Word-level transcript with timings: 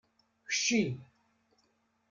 Kcci! 0.47 0.81